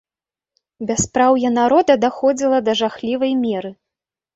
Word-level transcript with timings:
Бяспраўе 0.91 1.53
народа 1.59 1.99
даходзіла 2.09 2.57
да 2.67 2.71
жахлівай 2.85 3.41
меры. 3.49 3.79